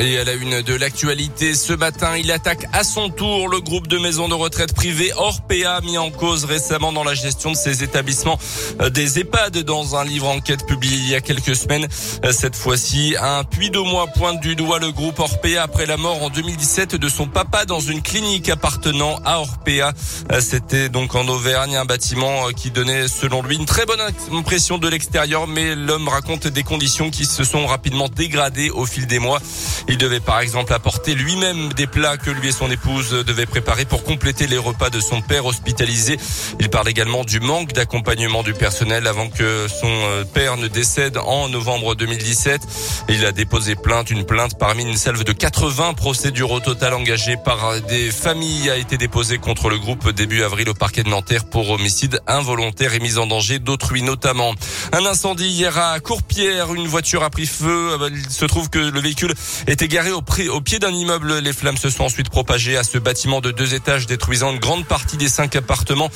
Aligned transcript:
Et 0.00 0.18
à 0.18 0.24
la 0.24 0.32
une 0.32 0.60
de 0.62 0.74
l'actualité, 0.74 1.54
ce 1.54 1.72
matin, 1.72 2.16
il 2.16 2.32
attaque 2.32 2.66
à 2.72 2.82
son 2.82 3.10
tour 3.10 3.48
le 3.48 3.60
groupe 3.60 3.86
de 3.86 3.96
maisons 3.96 4.28
de 4.28 4.34
retraite 4.34 4.74
privées 4.74 5.12
Orpea, 5.16 5.80
mis 5.84 5.98
en 5.98 6.10
cause 6.10 6.44
récemment 6.44 6.92
dans 6.92 7.04
la 7.04 7.14
gestion 7.14 7.52
de 7.52 7.56
ces 7.56 7.84
établissements 7.84 8.36
euh, 8.80 8.90
des 8.90 9.20
EHPAD 9.20 9.58
dans 9.58 9.94
un 9.94 10.04
livre 10.04 10.26
enquête 10.26 10.66
publié 10.66 10.96
il 10.96 11.08
y 11.10 11.14
a 11.14 11.20
quelques 11.20 11.54
semaines. 11.54 11.86
Euh, 12.24 12.32
cette 12.32 12.56
fois-ci, 12.56 13.14
un 13.20 13.44
puits 13.44 13.70
de 13.70 13.78
mois 13.78 14.08
pointe 14.08 14.40
du 14.40 14.56
doigt 14.56 14.80
le 14.80 14.90
groupe 14.90 15.20
Orpea 15.20 15.58
après 15.62 15.86
la 15.86 15.96
mort 15.96 16.24
en 16.24 16.28
2017 16.28 16.96
de 16.96 17.08
son 17.08 17.28
papa 17.28 17.64
dans 17.64 17.80
une 17.80 18.02
clinique 18.02 18.48
appartenant 18.48 19.20
à 19.24 19.38
Orpea. 19.38 19.92
Euh, 20.32 20.40
c'était 20.40 20.88
donc 20.88 21.14
en 21.14 21.28
Auvergne, 21.28 21.76
un 21.76 21.84
bâtiment 21.84 22.48
qui 22.48 22.72
donnait 22.72 23.06
selon 23.06 23.42
lui 23.42 23.54
une 23.54 23.66
très 23.66 23.86
bonne 23.86 24.00
impression 24.32 24.78
de 24.78 24.88
l'extérieur, 24.88 25.46
mais 25.46 25.76
l'homme 25.76 26.08
raconte 26.08 26.48
des 26.48 26.64
conditions 26.64 27.10
qui 27.10 27.26
se 27.26 27.44
sont 27.44 27.64
rapidement 27.66 28.08
dégradées 28.08 28.70
au 28.70 28.86
fil 28.86 29.06
des 29.06 29.20
mois. 29.20 29.40
Il 29.88 29.98
devait 29.98 30.20
par 30.20 30.40
exemple 30.40 30.72
apporter 30.72 31.14
lui-même 31.14 31.72
des 31.74 31.86
plats 31.86 32.16
que 32.16 32.30
lui 32.30 32.48
et 32.48 32.52
son 32.52 32.70
épouse 32.70 33.10
devaient 33.10 33.46
préparer 33.46 33.84
pour 33.84 34.02
compléter 34.02 34.46
les 34.46 34.58
repas 34.58 34.90
de 34.90 35.00
son 35.00 35.20
père 35.20 35.46
hospitalisé. 35.46 36.18
Il 36.58 36.70
parle 36.70 36.88
également 36.88 37.24
du 37.24 37.40
manque 37.40 37.72
d'accompagnement 37.72 38.42
du 38.42 38.54
personnel 38.54 39.06
avant 39.06 39.28
que 39.28 39.66
son 39.68 39.86
euh, 39.86 40.24
père 40.24 40.56
ne 40.56 40.68
décède 40.68 41.18
en 41.18 41.48
novembre 41.48 41.94
2017. 41.94 42.62
Il 43.08 43.26
a 43.26 43.32
déposé 43.32 43.74
plainte, 43.74 44.10
une 44.10 44.24
plainte 44.24 44.58
parmi 44.58 44.84
une 44.84 44.96
salve 44.96 45.24
de 45.24 45.32
80 45.32 45.94
procédures 45.94 46.50
au 46.50 46.60
total 46.60 46.94
engagées 46.94 47.36
par 47.36 47.80
des 47.82 48.10
familles 48.10 48.70
a 48.70 48.76
été 48.76 48.96
déposée 48.96 49.38
contre 49.38 49.68
le 49.68 49.78
groupe 49.78 50.10
début 50.10 50.42
avril 50.42 50.68
au 50.68 50.74
parquet 50.74 51.02
de 51.02 51.08
Nanterre 51.08 51.44
pour 51.44 51.70
homicide 51.70 52.20
involontaire 52.26 52.94
et 52.94 53.00
mise 53.00 53.18
en 53.18 53.26
danger 53.26 53.58
d'autrui 53.58 54.02
notamment. 54.02 54.52
Un 54.92 55.04
incendie 55.04 55.48
hier 55.48 55.76
à 55.78 56.00
Courpierre, 56.00 56.72
une 56.74 56.86
voiture 56.86 57.22
a 57.22 57.30
pris 57.30 57.46
feu. 57.46 57.98
Il 58.10 58.30
se 58.30 58.44
trouve 58.44 58.70
que 58.70 58.78
le 58.78 59.00
véhicule 59.00 59.34
est 59.66 59.73
était 59.74 59.88
garé 59.88 60.12
au, 60.12 60.22
pied 60.22 60.78
d'un 60.78 60.92
immeuble. 60.92 61.38
Les 61.38 61.52
flammes 61.52 61.76
se 61.76 61.90
sont 61.90 62.04
ensuite 62.04 62.30
propagées 62.30 62.76
à 62.76 62.84
ce 62.84 62.96
bâtiment 62.96 63.40
de 63.40 63.50
deux 63.50 63.74
étages, 63.74 64.06
détruisant 64.06 64.52
une 64.52 64.60
grande 64.60 64.86
partie 64.86 65.16
des 65.16 65.28
cinq 65.28 65.56
appartements. 65.56 66.10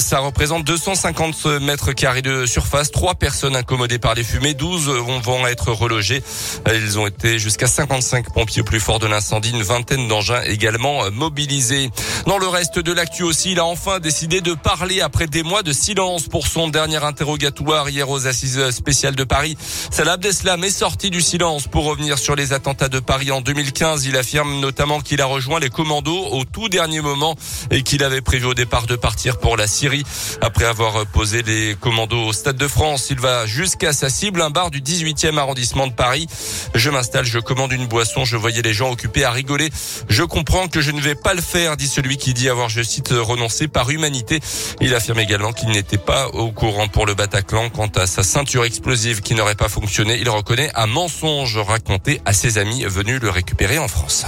Ça 0.00 0.18
représente 0.18 0.64
250 0.64 1.46
mètres 1.62 1.92
carrés 1.92 2.20
de 2.20 2.44
surface. 2.44 2.90
Trois 2.90 3.14
personnes 3.14 3.56
incommodées 3.56 3.98
par 3.98 4.14
les 4.14 4.22
fumées, 4.22 4.52
12 4.52 4.90
vont 5.24 5.46
être 5.46 5.72
relogées. 5.72 6.22
Ils 6.70 6.98
ont 6.98 7.06
été 7.06 7.38
jusqu'à 7.38 7.68
55 7.68 8.34
pompiers 8.34 8.60
au 8.60 8.66
plus 8.66 8.80
fort 8.80 8.98
de 8.98 9.06
l'incendie, 9.06 9.50
une 9.50 9.62
vingtaine 9.62 10.06
d'engins 10.06 10.42
également 10.42 11.10
mobilisés. 11.10 11.88
Dans 12.26 12.38
le 12.38 12.46
reste 12.48 12.78
de 12.78 12.92
l'actu 12.92 13.22
aussi, 13.22 13.52
il 13.52 13.58
a 13.58 13.64
enfin 13.64 13.98
décidé 13.98 14.40
de 14.40 14.52
parler 14.52 15.00
après 15.00 15.26
des 15.26 15.42
mois 15.42 15.62
de 15.62 15.72
silence 15.72 16.28
pour 16.28 16.46
son 16.46 16.68
dernier 16.68 17.02
interrogatoire 17.02 17.88
hier 17.88 18.08
aux 18.10 18.26
assises 18.26 18.70
spéciales 18.70 19.16
de 19.16 19.24
Paris. 19.24 19.56
Salah 19.90 20.12
Abdeslam 20.12 20.62
est 20.62 20.70
sorti 20.70 21.10
du 21.10 21.22
silence 21.22 21.66
pour 21.66 21.84
revenir 21.84 22.18
sur 22.18 22.36
les 22.36 22.52
attentats 22.52 22.88
de 22.88 23.00
Paris 23.00 23.30
en 23.30 23.40
2015. 23.40 24.04
Il 24.04 24.16
affirme 24.16 24.60
notamment 24.60 25.00
qu'il 25.00 25.22
a 25.22 25.26
rejoint 25.26 25.60
les 25.60 25.70
commandos 25.70 26.26
au 26.30 26.44
tout 26.44 26.68
dernier 26.68 27.00
moment 27.00 27.36
et 27.70 27.82
qu'il 27.82 28.04
avait 28.04 28.20
prévu 28.20 28.46
au 28.46 28.54
départ 28.54 28.86
de 28.86 28.96
partir 28.96 29.38
pour 29.38 29.56
la 29.56 29.66
Syrie. 29.66 30.04
Après 30.42 30.66
avoir 30.66 31.06
posé 31.06 31.42
les 31.42 31.74
commandos 31.74 32.26
au 32.26 32.32
Stade 32.32 32.56
de 32.56 32.68
France, 32.68 33.08
il 33.10 33.18
va 33.18 33.46
jusqu'à 33.46 33.92
sa 33.92 34.10
cible, 34.10 34.42
un 34.42 34.50
bar 34.50 34.70
du 34.70 34.82
18e 34.82 35.38
arrondissement 35.38 35.86
de 35.86 35.92
Paris. 35.92 36.26
Je 36.74 36.90
m'installe, 36.90 37.24
je 37.24 37.38
commande 37.38 37.72
une 37.72 37.86
boisson, 37.86 38.24
je 38.24 38.36
voyais 38.36 38.62
les 38.62 38.74
gens 38.74 38.90
occupés 38.90 39.24
à 39.24 39.30
rigoler. 39.30 39.70
Je 40.08 40.22
comprends 40.22 40.68
que 40.68 40.80
je 40.80 40.90
ne 40.90 41.00
vais 41.00 41.14
pas 41.14 41.34
le 41.34 41.40
faire, 41.40 41.76
dit 41.76 41.88
celui 41.88 42.09
qui 42.16 42.34
dit 42.34 42.48
avoir, 42.48 42.68
je 42.68 42.82
cite, 42.82 43.10
renoncé 43.12 43.68
par 43.68 43.90
humanité. 43.90 44.40
Il 44.80 44.94
affirme 44.94 45.20
également 45.20 45.52
qu'il 45.52 45.70
n'était 45.70 45.98
pas 45.98 46.28
au 46.28 46.50
courant 46.50 46.88
pour 46.88 47.06
le 47.06 47.14
Bataclan 47.14 47.70
quant 47.70 47.90
à 47.96 48.06
sa 48.06 48.22
ceinture 48.22 48.64
explosive 48.64 49.20
qui 49.20 49.34
n'aurait 49.34 49.54
pas 49.54 49.68
fonctionné. 49.68 50.18
Il 50.20 50.28
reconnaît 50.28 50.70
un 50.74 50.86
mensonge 50.86 51.58
raconté 51.58 52.20
à 52.24 52.32
ses 52.32 52.58
amis 52.58 52.84
venu 52.84 53.18
le 53.18 53.30
récupérer 53.30 53.78
en 53.78 53.88
France. 53.88 54.24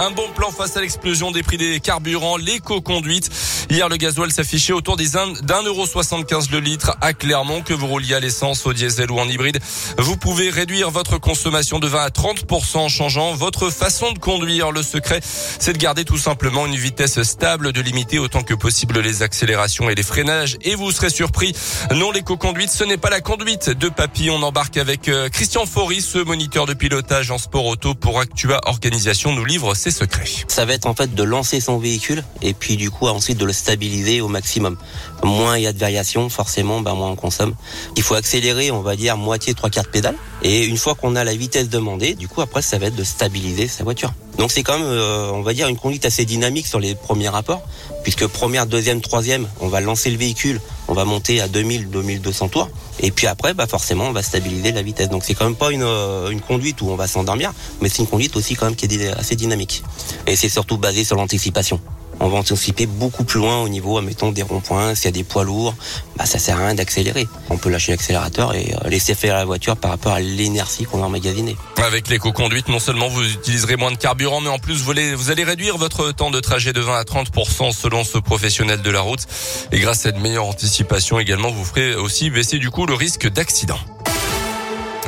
Un 0.00 0.12
bon 0.12 0.28
plan 0.32 0.52
face 0.52 0.76
à 0.76 0.80
l'explosion 0.80 1.32
des 1.32 1.42
prix 1.42 1.56
des 1.56 1.80
carburants, 1.80 2.36
l'éco-conduite. 2.36 3.30
Hier, 3.70 3.86
le 3.90 3.96
gasoil 3.98 4.32
s'affichait 4.32 4.72
autour 4.72 4.96
des 4.96 5.08
d'un 5.42 5.62
euro 5.62 5.84
75 5.84 6.50
le 6.50 6.60
litre 6.60 6.96
à 7.02 7.12
Clermont. 7.12 7.60
Que 7.60 7.74
vous 7.74 7.86
rouliez 7.86 8.14
à 8.14 8.20
l'essence, 8.20 8.64
au 8.66 8.72
diesel 8.72 9.10
ou 9.10 9.18
en 9.18 9.28
hybride, 9.28 9.58
vous 9.98 10.16
pouvez 10.16 10.48
réduire 10.48 10.90
votre 10.90 11.18
consommation 11.18 11.78
de 11.78 11.86
20 11.86 12.00
à 12.00 12.08
30% 12.08 12.78
en 12.78 12.88
changeant 12.88 13.34
votre 13.34 13.70
façon 13.70 14.12
de 14.12 14.18
conduire. 14.18 14.72
Le 14.72 14.82
secret, 14.82 15.20
c'est 15.22 15.74
de 15.74 15.78
garder 15.78 16.04
tout 16.04 16.16
simplement 16.16 16.66
une 16.66 16.76
vitesse 16.76 17.22
stable, 17.22 17.72
de 17.72 17.80
limiter 17.82 18.18
autant 18.18 18.42
que 18.42 18.54
possible 18.54 19.00
les 19.00 19.22
accélérations 19.22 19.90
et 19.90 19.94
les 19.94 20.02
freinages. 20.02 20.56
Et 20.62 20.74
vous 20.74 20.90
serez 20.90 21.10
surpris. 21.10 21.52
Non, 21.94 22.10
l'éco-conduite, 22.10 22.70
ce 22.70 22.84
n'est 22.84 22.96
pas 22.96 23.10
la 23.10 23.20
conduite 23.20 23.70
de 23.70 23.88
papy. 23.90 24.30
On 24.30 24.42
embarque 24.42 24.78
avec 24.78 25.08
euh, 25.08 25.28
Christian 25.28 25.66
Faury, 25.66 26.00
ce 26.00 26.18
moniteur 26.18 26.64
de 26.64 26.74
pilotage 26.74 27.30
en 27.30 27.38
sport 27.38 27.66
auto 27.66 27.94
pour 27.94 28.20
Actua 28.20 28.60
Organisation, 28.64 29.32
nous 29.32 29.44
livre 29.44 29.74
ses 29.74 29.90
secrets. 29.90 30.28
Ça 30.48 30.64
va 30.64 30.72
être 30.72 30.86
en 30.86 30.94
fait 30.94 31.14
de 31.14 31.22
lancer 31.22 31.60
son 31.60 31.78
véhicule 31.78 32.24
et 32.40 32.54
puis 32.54 32.76
du 32.76 32.90
coup 32.90 33.06
ensuite 33.06 33.38
de 33.38 33.44
le 33.44 33.52
stabiliser 33.58 34.20
au 34.20 34.28
maximum. 34.28 34.76
Moins 35.22 35.58
il 35.58 35.64
y 35.64 35.66
a 35.66 35.72
de 35.72 35.78
variations, 35.78 36.28
forcément, 36.28 36.80
ben 36.80 36.94
moins 36.94 37.10
on 37.10 37.16
consomme. 37.16 37.54
Il 37.96 38.02
faut 38.02 38.14
accélérer, 38.14 38.70
on 38.70 38.82
va 38.82 38.96
dire 38.96 39.16
moitié 39.16 39.54
trois 39.54 39.70
quarts 39.70 39.84
de 39.84 39.90
pédale. 39.90 40.16
Et 40.42 40.64
une 40.64 40.76
fois 40.76 40.94
qu'on 40.94 41.16
a 41.16 41.24
la 41.24 41.34
vitesse 41.34 41.68
demandée, 41.68 42.14
du 42.14 42.28
coup 42.28 42.40
après 42.40 42.62
ça 42.62 42.78
va 42.78 42.86
être 42.86 42.96
de 42.96 43.04
stabiliser 43.04 43.68
sa 43.68 43.84
voiture. 43.84 44.12
Donc 44.38 44.52
c'est 44.52 44.62
quand 44.62 44.78
même, 44.78 44.86
euh, 44.86 45.32
on 45.32 45.42
va 45.42 45.52
dire, 45.52 45.66
une 45.66 45.76
conduite 45.76 46.06
assez 46.06 46.24
dynamique 46.24 46.66
sur 46.68 46.78
les 46.78 46.94
premiers 46.94 47.28
rapports, 47.28 47.62
puisque 48.04 48.26
première, 48.28 48.66
deuxième, 48.66 49.00
troisième, 49.00 49.48
on 49.60 49.66
va 49.66 49.80
lancer 49.80 50.10
le 50.10 50.16
véhicule, 50.16 50.60
on 50.86 50.94
va 50.94 51.04
monter 51.04 51.40
à 51.40 51.48
2000, 51.48 51.90
2200 51.90 52.48
tours, 52.48 52.70
et 53.00 53.10
puis 53.10 53.26
après, 53.26 53.52
bah 53.52 53.66
forcément, 53.66 54.04
on 54.04 54.12
va 54.12 54.22
stabiliser 54.22 54.70
la 54.70 54.82
vitesse. 54.82 55.08
Donc 55.08 55.24
c'est 55.24 55.34
quand 55.34 55.44
même 55.44 55.56
pas 55.56 55.72
une, 55.72 55.82
euh, 55.82 56.30
une 56.30 56.40
conduite 56.40 56.80
où 56.82 56.88
on 56.88 56.96
va 56.96 57.08
s'endormir, 57.08 57.52
mais 57.80 57.88
c'est 57.88 57.98
une 57.98 58.06
conduite 58.06 58.36
aussi 58.36 58.54
quand 58.54 58.66
même 58.66 58.76
qui 58.76 58.86
est 58.86 59.08
assez 59.08 59.34
dynamique. 59.34 59.82
Et 60.28 60.36
c'est 60.36 60.48
surtout 60.48 60.78
basé 60.78 61.02
sur 61.02 61.16
l'anticipation 61.16 61.80
on 62.20 62.28
va 62.28 62.38
anticiper 62.38 62.86
beaucoup 62.86 63.24
plus 63.24 63.38
loin 63.40 63.62
au 63.62 63.68
niveau, 63.68 63.98
admettons, 63.98 64.32
des 64.32 64.42
ronds-points. 64.42 64.94
S'il 64.94 65.06
y 65.06 65.08
a 65.08 65.12
des 65.12 65.24
poids 65.24 65.44
lourds, 65.44 65.74
bah, 66.16 66.26
ça 66.26 66.38
sert 66.38 66.58
à 66.58 66.66
rien 66.66 66.74
d'accélérer. 66.74 67.28
On 67.50 67.56
peut 67.56 67.70
lâcher 67.70 67.92
l'accélérateur 67.92 68.54
et 68.54 68.74
euh, 68.74 68.88
laisser 68.88 69.14
faire 69.14 69.34
la 69.34 69.44
voiture 69.44 69.76
par 69.76 69.90
rapport 69.92 70.12
à 70.12 70.20
l'énergie 70.20 70.84
qu'on 70.84 71.02
a 71.02 71.06
emmagasinée. 71.06 71.56
Avec 71.76 72.08
l'éco-conduite, 72.08 72.68
non 72.68 72.78
seulement 72.80 73.08
vous 73.08 73.24
utiliserez 73.24 73.76
moins 73.76 73.92
de 73.92 73.96
carburant, 73.96 74.40
mais 74.40 74.48
en 74.48 74.58
plus 74.58 74.82
vous 74.82 74.90
allez, 74.90 75.14
vous 75.14 75.30
allez 75.30 75.44
réduire 75.44 75.78
votre 75.78 76.12
temps 76.12 76.30
de 76.30 76.40
trajet 76.40 76.72
de 76.72 76.80
20 76.80 76.98
à 76.98 77.02
30% 77.04 77.72
selon 77.72 78.04
ce 78.04 78.18
professionnel 78.18 78.82
de 78.82 78.90
la 78.90 79.00
route. 79.00 79.26
Et 79.72 79.78
grâce 79.78 80.06
à 80.06 80.10
une 80.10 80.20
meilleure 80.20 80.46
anticipation 80.46 81.18
également, 81.18 81.50
vous 81.50 81.64
ferez 81.64 81.94
aussi 81.94 82.30
baisser 82.30 82.58
du 82.58 82.70
coup 82.70 82.86
le 82.86 82.94
risque 82.94 83.28
d'accident. 83.28 83.78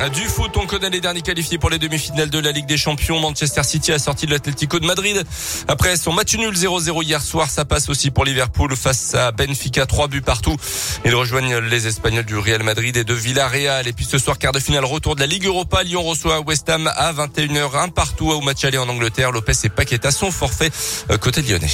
Du 0.09 0.27
foot, 0.27 0.57
on 0.57 0.65
connaît 0.65 0.89
les 0.89 0.99
derniers 0.99 1.21
qualifiés 1.21 1.59
pour 1.59 1.69
les 1.69 1.77
demi-finales 1.77 2.31
de 2.31 2.39
la 2.39 2.51
Ligue 2.51 2.65
des 2.65 2.77
Champions. 2.77 3.19
Manchester 3.19 3.61
City 3.61 3.91
a 3.91 3.99
sorti 3.99 4.25
de 4.25 4.31
l'Atlético 4.31 4.79
de 4.79 4.85
Madrid. 4.85 5.23
Après 5.67 5.95
son 5.95 6.11
match 6.11 6.35
nul 6.35 6.55
0-0 6.55 7.03
hier 7.03 7.21
soir, 7.21 7.51
ça 7.51 7.65
passe 7.65 7.87
aussi 7.87 8.09
pour 8.09 8.25
Liverpool 8.25 8.75
face 8.75 9.13
à 9.13 9.31
Benfica, 9.31 9.85
trois 9.85 10.07
buts 10.07 10.21
partout. 10.21 10.55
Ils 11.05 11.13
rejoignent 11.13 11.59
les 11.59 11.85
Espagnols 11.85 12.25
du 12.25 12.35
Real 12.35 12.63
Madrid 12.63 12.97
et 12.97 13.03
de 13.03 13.13
Villarreal. 13.13 13.87
Et 13.87 13.93
puis 13.93 14.05
ce 14.05 14.17
soir, 14.17 14.39
quart 14.39 14.53
de 14.53 14.59
finale, 14.59 14.85
retour 14.85 15.15
de 15.15 15.19
la 15.19 15.27
Ligue 15.27 15.45
Europa. 15.45 15.83
Lyon 15.83 16.01
reçoit 16.01 16.39
West 16.39 16.67
Ham 16.69 16.91
à 16.95 17.13
21h, 17.13 17.77
un 17.77 17.89
partout 17.89 18.31
au 18.31 18.41
match 18.41 18.65
aller 18.65 18.79
en 18.79 18.89
Angleterre. 18.89 19.31
Lopez 19.31 19.53
et 19.65 19.69
Paqueta 19.69 20.09
sont 20.09 20.31
forfaits 20.31 20.73
euh, 21.11 21.17
côté 21.19 21.43
lyonnais. 21.43 21.69